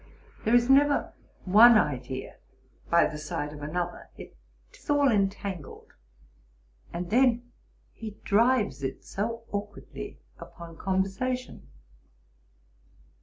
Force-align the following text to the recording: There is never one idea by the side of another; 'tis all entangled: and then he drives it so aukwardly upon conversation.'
There 0.45 0.55
is 0.55 0.67
never 0.67 1.13
one 1.45 1.77
idea 1.77 2.37
by 2.89 3.05
the 3.05 3.19
side 3.19 3.53
of 3.53 3.61
another; 3.61 4.09
'tis 4.17 4.89
all 4.89 5.11
entangled: 5.11 5.93
and 6.91 7.11
then 7.11 7.51
he 7.93 8.17
drives 8.23 8.81
it 8.81 9.05
so 9.05 9.43
aukwardly 9.53 10.17
upon 10.39 10.75
conversation.' 10.77 11.67